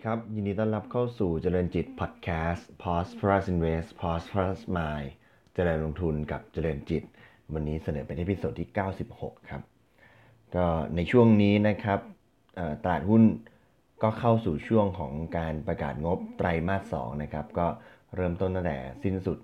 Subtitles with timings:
[0.00, 5.08] ดีครับ ยินดีต้อนรับเข้าสู่เจริญจิตพอดแคสต์ Prosperous Invest Prosperous Mind
[5.54, 7.02] เจริญลงทุนกับเจริญจิต
[7.54, 8.68] วันนี้เสนอเป็น episode ที่
[9.08, 9.62] 96 ครับ
[10.54, 10.66] ก็
[10.96, 12.00] ในช่วงนี้นะครับ
[12.82, 13.22] ตลาดหุ้น
[14.02, 17.66] ก็เข้าสู่ช่วงของการประกาศงบไตรมาส 2 นะครับ ก็
[18.16, 19.38] เริ่มต้นตั้งแต่สิ้นสุด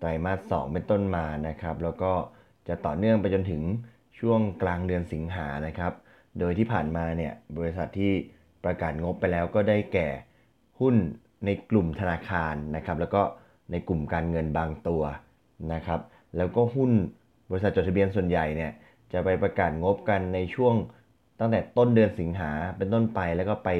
[0.00, 2.12] ไตรมาส 2 เป็นต้นมานะครับ แล้วก็
[2.68, 3.62] จะต่อเนื่องไปจนถึง
[4.18, 5.92] ช่วงกลางเดือนสิงหานะครับ
[6.38, 8.14] โดยที่ผ่านมาเนี่ยบริษัทที่
[8.66, 10.08] ประกาศงบไปแล้วก็ได้แก่
[10.80, 10.94] หุ้น
[11.44, 13.22] ในกลุ่มธนาคารนะครับแล้วก็
[13.70, 15.02] ในกลุ่มการเงินบางตัว
[15.72, 16.00] นะครับ
[16.36, 16.92] แล้วก็หุ้น
[17.50, 18.72] บริษัทจดทะเบียนส่วนใหญ่เนี่ย
[19.12, 20.74] จะไปประกาศงบกันในช่วง
[21.40, 23.70] ตั้งแต่ต้นเดือนสิงหาเป็นต้นไปแล้วก็ไป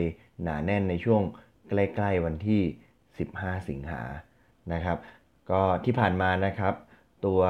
[0.42, 1.22] หนาแน่นในช่วง
[1.68, 2.60] ใกล้ ๆ วันที่
[3.14, 4.02] 15 สิงหา
[4.72, 4.98] นะครับ
[5.50, 6.74] ก็ที่ผ่านมานะครับ
[7.26, 7.40] ตัว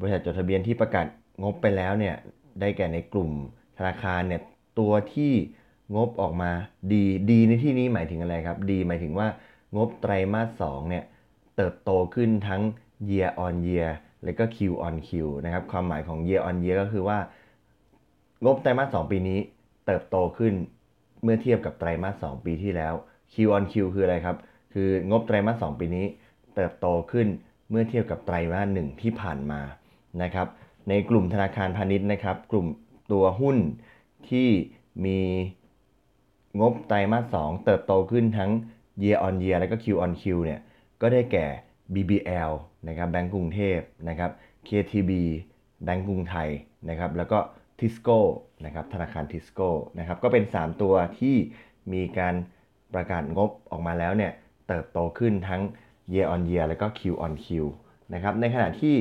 [0.00, 1.06] บริษัทจดทะเบียนที่ประกาศ
[1.42, 2.16] งบไปแล้วเนี่ย
[2.60, 3.30] ได้แก่ในกลุ่ม
[3.78, 4.42] ธนาคารเนี่ย
[4.78, 5.32] ตัวที่
[5.96, 6.50] งบออกมา
[6.92, 9.28] ดีดีในที่นี้หมายถึงอะไรครับ ดีหมายถึงว่า
[9.76, 11.04] งบไตรมาส2เนี่ย
[11.56, 12.62] เติบโตขึ้นทั้ง
[13.08, 13.90] year on year
[14.24, 15.10] และก็ Q on Q
[15.44, 17.18] นะครับความหมายของ year on year ก็คือว่า
[18.44, 19.38] งบไตรมาส2ปีนี้
[19.86, 20.54] เติบโตขึ้น
[21.22, 22.94] เมื่อเทียบกับไตรมาส2ปีที่แล้ว
[23.32, 24.36] Q on Q คืออะไรครับ
[24.72, 26.06] คืองบไตรมาส2ปีนี้
[26.54, 27.26] เติบโตขึ้น
[27.70, 29.60] เมื่อเทียบกับไตรมาส1ที่ผ่านมา
[30.22, 30.48] นะครับ
[30.88, 32.66] ในกลุ่มธนาคารพาณิชย์นะครับ กลุ่ม
[33.12, 33.56] ตัวหุ้น
[34.30, 34.48] ที่
[35.04, 35.20] มี
[36.60, 38.50] งบไตรมาส 2 เติบโตขึ้นทั้ง
[39.02, 40.60] year on year และก็ Q on Q เนี่ย
[41.00, 41.46] ก็ได้แก่
[41.94, 42.52] BBL
[42.88, 44.30] นะครับแบงก์กรุงเทพนะครับ
[44.68, 45.10] KTB
[45.84, 46.48] แบงก์กรุงไทย
[46.88, 47.38] นะครับแล้วก็
[47.80, 48.18] Tisco
[48.64, 51.36] นะครับธนาคาร Tisco นะครับก็เป็น 3 ตัวที่
[51.92, 52.34] มีการ
[52.94, 54.32] ประกาศงบออกมาแล้วเนี่ย
[54.68, 55.62] เติบโตขึ้นทั้ง
[56.12, 57.46] year on year แล้วก็ Q on Q
[58.14, 58.96] นะครับในขณะที่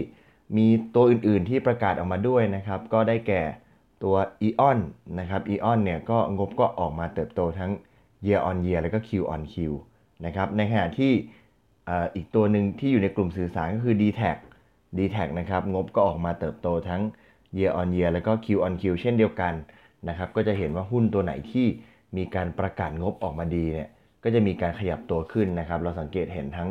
[0.58, 3.44] มีตัวอื่นๆที่ประกาศออกมาด้วยนะครับก็ได้แก่
[4.04, 4.16] ตัว
[4.48, 4.80] EON
[5.20, 7.72] นะครับอ EON เนี่ยก็งบก็ออกมาเติบโตทั้ง
[8.26, 9.56] year on year แล้วก็ Q on Q
[10.26, 11.12] นะครับในขณะที่
[12.16, 14.38] อีกตัวหนึ่งที่อยู่ในกลุ่มสื่อสารก็คือ d t a c
[14.98, 17.02] d t a c นะครับงบก็ออกมาเติบโตทั้ง
[17.58, 19.54] year on year แล้วก็ Q on Q เช่นเดียวกัน
[20.10, 21.67] นะครับก็จะเห็นว่าหุ้นตัวไหนที่
[22.17, 23.90] มีการประกาศงบออกมาดีเนี่ย
[24.23, 26.70] ก็จะมีการขยับตัวขึ้นนะครับ เราสังเกตเห็นทั้ง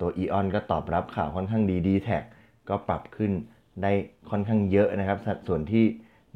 [0.00, 2.22] ตัว EON ก็ตอบรับข่าวค่อนข้างดี d t a c
[2.68, 3.32] ก็ปรับขึ้น
[3.82, 3.92] ได้
[4.30, 5.84] ค่อนข้างเยอะนะครับ ส่วนที่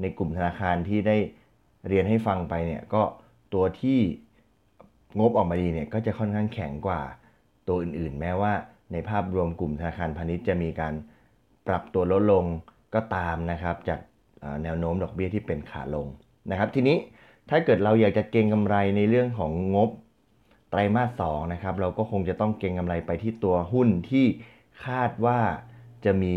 [0.00, 1.16] ในกลุ่มธนาคารที่ได้
[1.88, 3.02] เรียนให้ฟังไปเนี่ยก็
[3.54, 3.98] ตัวที่
[5.18, 7.00] งบออกมาดีเนี่ยก็จะค่อนข้างแข็งกว่า
[7.68, 8.52] ตัวอื่นๆ แม้ว่า
[8.92, 10.94] ในภาพรวมกลุ่มธนาคารพาณิชย์จะมีการ
[11.68, 12.44] ปรับตัวลดลง
[12.94, 14.00] ก็ตามนะครับ จาก
[14.62, 16.06] แนวโน้มดอกเบี้ยที่เป็นขาลง
[16.50, 16.96] นะครับ ทีนี้
[17.50, 19.90] ถ้าเกิดเราอยากจะเก็งกำไรในเรื่องของงบ
[20.70, 24.26] ไตรมาสสองนะครับ เราก็คงจะต้องเก็งกำไรไปที่ตัวหุ้นที่
[24.84, 25.40] คาดว่า
[26.04, 26.36] จะมี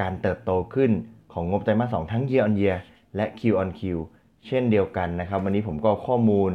[0.00, 0.90] การเติบโตขึ้น
[1.34, 2.78] ของงบไตรมาส2ทั้ง year on year
[3.16, 3.80] และ Q on Q
[4.46, 6.52] เช่นเดียวกันนะครับ วันนี้ผมก็ข้อมูล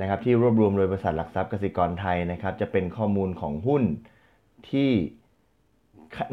[0.00, 3.82] นะครับที่รวบรวมโดยบริษัทหลักทรัพย์กสิกรไทยนะครับ จะเป็นข้อมูลของหุ้น
[4.70, 4.90] ที่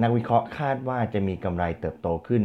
[0.03, 2.43] นักวิเคราะห์คาดว่าจะมีกำไรเติบโตขึ้น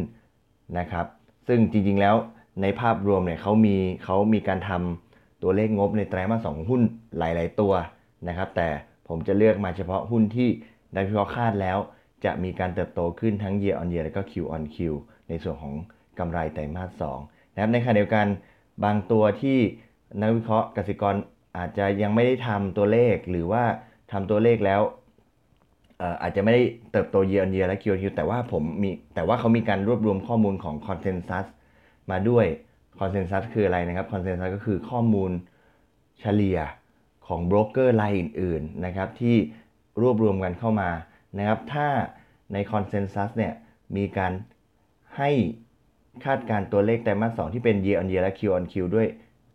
[0.79, 1.05] นะครับ
[1.47, 2.15] ซึ่งจริงๆแล้ว
[2.61, 3.75] ในภาพรวมเนี่ยเขามี
[4.05, 6.81] เขามีการทำตัวเลขงบในไตรมาสสองหุ้น
[7.17, 7.73] หลาย ๆ ตัว
[8.27, 8.67] นะครับ แต่
[9.07, 10.49] ผมจะเลือกมาเฉพาะหุ้นที่
[10.95, 11.77] นักวิเคราะห์คาดแล้ว
[12.25, 14.77] จะมีการเติบโตขึ้นทั้ง year on year และก็ Q on Q
[15.29, 15.73] ในส่วนของ
[16.19, 18.27] กำไรไตรมาส2นะครับในขณะเดียวกัน
[18.83, 19.57] บางตัวที่
[20.21, 21.15] นักวิเคราะห์กสิกร
[21.57, 23.63] อาจจะยังไม่ได้ทำตัวเลขหรือว่า
[24.11, 24.81] ทำตัวเลขแล้ว
[26.21, 31.45] อาจจะไม่ได้เติบโตเยียร์เยียและคิวคิวแต่ว่าผมมีแต่ว่าเขามีการรวบรวมข้อมูลของ consensus
[32.11, 32.45] มาด้วย
[32.99, 35.31] consensus คืออะไรนะครับ consensus ก็คือข้อมูล
[36.19, 36.59] เฉลี่ย
[37.27, 39.35] ของโบรกเกอร์รายอื่นๆนะครับที่
[40.01, 40.89] รวบรวมกันเข้ามา
[41.37, 41.87] นะครับถ้า
[42.53, 43.53] ใน consensus เนี่ย
[43.97, 44.31] มีการ
[45.17, 45.31] ให้
[46.25, 49.07] คาดการตัวเลขไตรมาส 2ที่เป็น year on year และ Q on Q ด้วย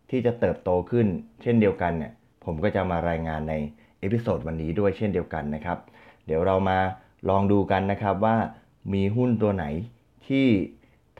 [0.09, 1.07] ที่จะเติบโตขึ้น
[1.41, 2.11] เช่นเดียวกันเนี่ย
[2.45, 3.53] ผมก็จะมารายงานใน
[3.99, 5.77] episode วันนี้ด้วยเช่นเดียวกันนะครับ
[6.25, 6.77] เดี๋ยวเรามา
[7.29, 8.37] ลองดูกันนะครับว่า
[8.93, 9.65] มีหุ้นตัวไหน
[10.27, 10.47] ที่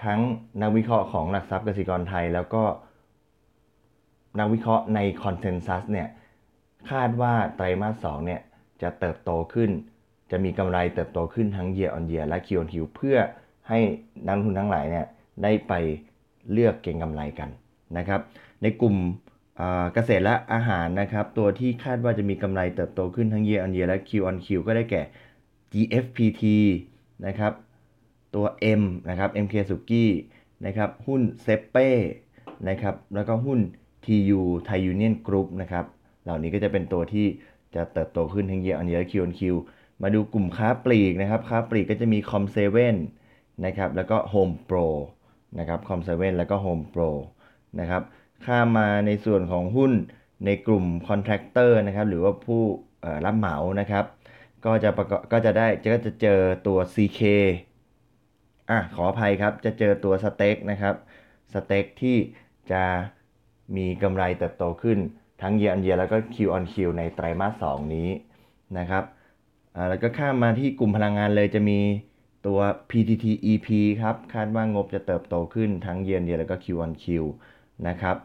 [0.04, 0.20] ทั้ง
[0.62, 2.64] นักวิเคราะห์ของหลักทรัพย์กสิกรไทย แล้วก็
[4.40, 6.08] นักวิเคราะห์ใน consensus เนี่ย
[6.92, 8.42] คาดว่าไตรมาส2เนี่ย
[8.82, 9.70] จะเติบโตขึ้น
[10.32, 13.18] จะมีกำไรเติบโตขึ้นทั้ง year on year และ Q on Q เพื่อ
[13.70, 13.80] ให้
[14.26, 15.06] นักทุนทั้งหลายเนี่ย
[15.44, 15.74] ได้ไป
[16.52, 17.50] เลือกเก็งกำไรกัน
[17.98, 18.22] นะครับ
[18.62, 18.96] ในกลุ่ม
[19.94, 25.02] เกษตรและอาหารนะครับ ตัวที่คาดว่าจะมีกำไรเติบโตขึ้นทั้ง year on year และ Q on Q ก็ได้แก่
[25.74, 26.44] GFPT
[27.26, 27.54] นะครับ
[28.36, 28.46] ตัว
[28.80, 30.06] M นะครับ MK s u k i
[30.66, 31.90] นะครับ หุ้นเซเป้
[32.70, 33.60] นะครับ แล้วก็หุ้น
[34.06, 35.86] TU Thai Union Group นะครับ
[36.24, 37.28] เหล่านี้ก็จะเป็นตัวที่
[37.76, 39.42] จะเติบโตขึ้นทั้ง year on year และ Q on Q
[40.02, 42.60] มาดูกลุ่มค้าปลีกนะครับ ค้าปลีกก็จะมี Com7
[43.66, 44.88] นะครับแล้วก็ Home Pro
[45.60, 47.10] นะครับ Com7 แล้วก็ Home Pro
[47.80, 48.04] นะครับ
[48.46, 49.92] ข้ามมาในส่วนของหุ้น
[50.46, 52.64] ในกลุ่ม contractor นะครับหรือว่าผู้
[53.26, 54.06] รับเหมานะครับ
[54.66, 57.22] ก็จะประกอบก็จะได้ก็จะเจอตัว CK
[58.70, 60.96] อะขออภัยครับจะเจอตัว STEC นะครับ
[61.54, 62.18] STEC ที่
[62.72, 62.84] จะ
[63.76, 64.98] มีกำไรเติบโตขึ้น
[65.42, 68.10] ทั้ง year on year แล้วก็ Q on Q ในไตรมาส 2 นี้
[68.78, 69.04] นะครับ
[69.90, 71.80] แล้วก็ข้ามมาที่กลุ่มพลังงานเลยจะมี
[72.46, 72.60] ตัว
[72.90, 73.68] PTT EP
[74.02, 77.06] ครับคาดว่างบจะเติบโตขึ้นทั้งเยียร์เยียแล้วก็ Q on Q
[77.88, 78.18] นะครับ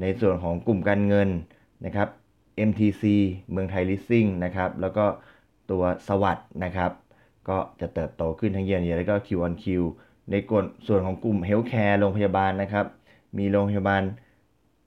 [0.00, 1.28] ในส่วนของกลุ่มการเงิน
[1.84, 2.08] นะครับ
[2.68, 3.04] MTC
[3.50, 5.04] เมืองไทยลิสซิ่งนะครับแล้วก็
[5.70, 6.90] ตัว SAWAD นะครับ
[7.48, 9.64] ก็จะเติบโตขึ้นทั้งเยียร์เยียแล้วก็ Q on Q
[10.30, 10.34] ใน
[10.86, 12.86] ส่วนของกลุ่ม healthcare โรงพยาบาลนะครับ
[13.38, 14.02] มีโรงพยาบาล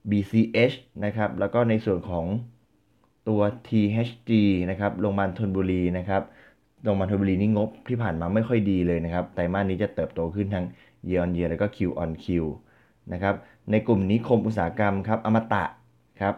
[0.09, 0.75] BCH
[1.06, 2.25] นะครับแล้วก็ในส่วนของ
[3.30, 4.31] ตัว THG
[4.69, 6.24] นะครับโรงพยาบาลธนบุรีนะครับ
[6.83, 10.65] โรงพยาบาลธนบุรีนี่งบที่ผ่านมาไม่ค่อยดีเลยนะครับ ไตรมาสนี้จะเติบโตขึ้นทั้ง
[11.07, 12.25] year on year แล้วก็ Q on Q
[13.13, 13.35] นะครับ
[13.71, 15.65] ในกลุ่มนิคมอุตสาหกรรมครับอมตะ
[16.21, 16.35] ครับ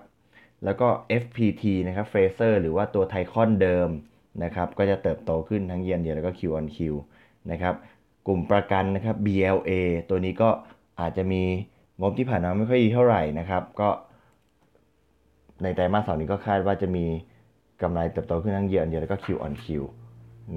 [0.65, 0.88] แล้วก็
[1.21, 3.89] FPT นะครับเฟเซอร์หรือว่าตัวไทคอนเดิม
[4.43, 6.77] นะครับ ก็จะเติบโตขึ้นทั้ง year on year แล้วก็ Q on Q
[7.51, 7.75] นะครับ
[8.27, 9.71] กลุ่มประกันนะครับ BLA
[10.09, 10.49] ตัวนี้ก็
[10.99, 11.44] อาจจะมี
[12.01, 13.89] งบที่ผ่านมาไม่ค่อยดีเท่าไหร่นะครับ ก็
[15.63, 17.05] ในไตรมาสสองนี้ก็คาดว่าจะมี
[17.81, 19.65] กำไรเติบโตขึ้นทั้งเยียร์เยียแล้วก็ Q on Q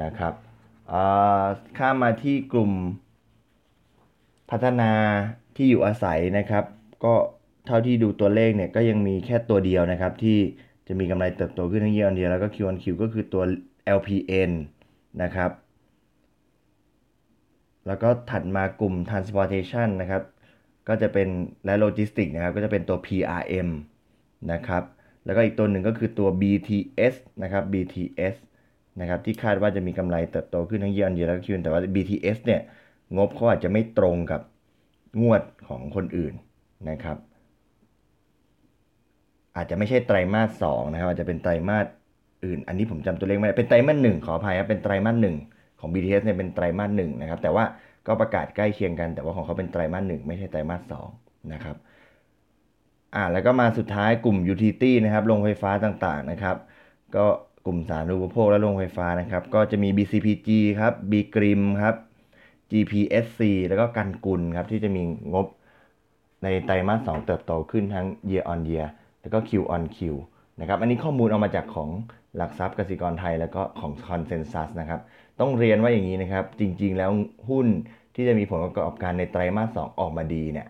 [0.03, 0.35] นะครับ
[1.79, 2.73] ข้ามมาที่กลุ่ม
[4.51, 4.93] พัฒนา
[5.57, 6.65] ที่อยู่อาศัยนะครับ
[7.05, 7.15] ก็
[7.67, 10.39] เท่าที่ดูตัวเลขเนี่ยก็ยังมีแค่ตัวเดียวนะครับ ที่
[10.87, 13.43] จะมีกำไรเติบโตขึ้นทั้งเยียร์เยียวแล้วก็ Q on Q ก็คือตัว
[13.99, 14.53] LPN
[15.23, 15.51] นะครับ
[17.87, 20.23] แล้วก็ถัดมากลุ่ม transportation นะครับ
[20.89, 21.29] ก็จะเป็น
[21.65, 23.69] และโลจิสติกนะครับ ก็จะเป็นตัว PRM
[24.53, 24.83] นะครับ
[25.25, 28.35] แล้วก็อีกตัวหนึ่งก็คือตัว BTS นะครับ BTS
[29.01, 32.61] นะครับที่คาดว่าจะมีกำไรเติบโตขึ้นทั้งเยียร์เยียแล้วก็คิวแต่ว่า BTS เนี่ย
[33.17, 34.41] งบเขาอาจจะไม่ตรงกับ
[35.23, 36.35] งวดของคนอื่น
[36.91, 37.17] นะครับ
[39.57, 41.87] อาจจะไม่ใช่ไตรมาสสองนะครับอาจจะเป็นไตรมาส
[42.45, 45.37] อื่น อันนี้ผมจำตัวเลขไม่ได้เป็นไตรมาสหนึ่งขออภัยครับเป็นไตรมาสหนึ่ง
[45.81, 47.65] ของ BTS เนี่ยเป็นไตรมาสหนึ่งนะครับ แต่ว่า
[48.07, 51.09] ก็ประกาศใกล้เคียงกัน แต่ว่าของเขาเป็นไตรมาสหนึ่งไม่ใช่ไตรมาสสอง
[51.53, 51.77] นะครับ
[53.15, 56.57] อ่าแล้วก็มาสุดท้ายกลุ่ม utility นะครับโรงไฟฟ้าต่างๆนะครับ
[57.17, 57.27] ก็
[57.67, 60.49] กลุ่มสาธารณูปโภคและโรงไฟฟ้านะครับ ก็จะมี BCPG
[60.81, 61.97] ครับ B Grim ครับ
[62.71, 65.03] GPSC แล้วก็กันกุลครับ ที่จะมี
[65.35, 65.47] งบ
[66.43, 68.89] ในไตรมาส2เติบโตขึ้นทั้ง year on year
[69.21, 69.99] แล้วก็ Q on Q
[70.61, 71.91] นะครับ อันนี้ข้อมูลเอามาจากของ
[72.37, 75.01] หลักทรัพย์กสิกรไทยแล้วก็ของ Consensus นะครับ
[75.41, 77.11] ต้องเรียนว่าอย่างนี้นะครับ จริงๆ แล้ว
[77.49, 77.67] หุ้น
[78.15, 80.69] ที่จะมีผลประกอบการในไตรมาส2ออกมาดีเนี่ย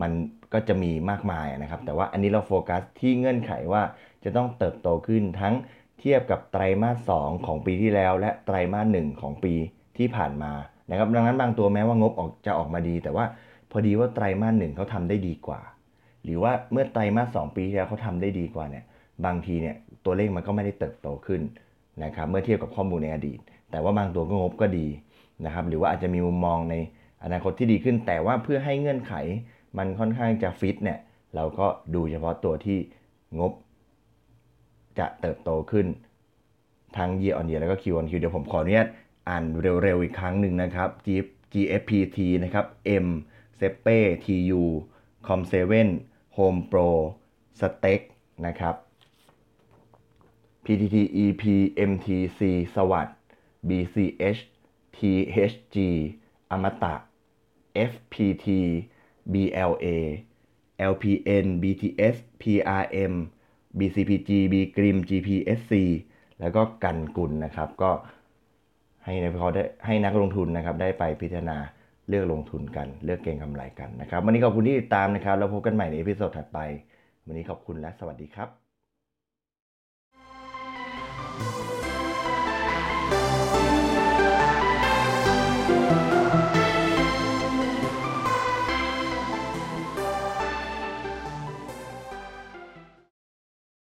[0.00, 0.12] มัน
[0.52, 3.82] ก็จะมีมากมายนะครับ แต่ว่าอันนี้เราโฟกัสที่เงื่อนไขว่า
[4.24, 5.54] จะต้องเติบโตขึ้นทั้ง
[6.00, 9.54] เทียบกับไตรมาส 2 ของปีที่แล้ว และไตรมาส 1 ของปี
[9.98, 10.52] ที่ผ่านมา
[10.90, 13.24] นะครับดังนั้นบางตัวแม้ว่างบออกจะออกมาดี แต่ว่า
[13.70, 15.60] พอดีว่าไตรมาสหนึ่งเขาทำได้ดีกว่า
[16.24, 18.84] หรือว่าเมื่อไตรมาส2ปีที่แล้วเขาทำได้ดีกว่าเนี่ย
[19.24, 21.40] บางทีเนี่ยตัวเลขมันก็ไม่ได้เติบโตขึ้น
[22.04, 23.38] นะครับเมื่อเทียบกับข้อมูลในอดีต
[23.70, 24.86] แต่ว่าบางตัวก็งบก็ดี
[25.44, 26.74] นะครับหรือว่าอาจจะมีมุมมองใน
[27.24, 29.14] อนาคตที่ดีขึ้น แต่ว่าเพื่อให้เงื่อนไข
[29.78, 30.98] มันค่อนข้างจะฟิตเนี่ย
[31.34, 32.78] เราก็ดูเฉพาะตัวที่
[33.38, 33.52] งบ
[34.98, 35.86] จะเติบโตขึ้น
[36.96, 38.88] ทั้ง year on year แล้วก็ Q on Q เดี๋ยวผมขออนุญาต
[39.28, 39.44] อ่าน
[39.82, 40.88] เร็วๆอีกครั้งหนึ่งนะครับ
[41.52, 42.66] GFPT นะครับ
[43.04, 43.08] M
[43.60, 44.62] s e p e TU
[45.26, 45.54] Com7
[46.36, 46.88] Home Pro
[47.60, 48.02] Steak
[48.46, 48.74] นะครับ
[50.64, 51.44] PTT EP
[51.90, 52.40] MTC
[52.74, 53.16] สวัสด์
[53.68, 54.40] BCH
[54.96, 55.76] THG
[56.50, 56.94] อมตะ
[57.90, 58.46] FPT
[59.32, 59.86] BLA
[60.92, 63.14] LPN BTS PRM
[63.78, 65.72] BCPG B Grim GPSC
[66.40, 67.90] แล้วก็กันกุลนะครับ ก็
[69.04, 71.58] ให้นักเขาได้ให้นักลงทุนนะครับ ได้ไปพิจารณา
[72.08, 76.58] เลือกลงทุนกัน เลือกเก็งกำไรกันนะครับ วันนี้ขอบคุณที่ติดตามนะครับ แล้วพบกันใหม่ใน episode ถัดไป
[77.26, 78.48] วันนี้ขอบคุณและสวัสดีครับ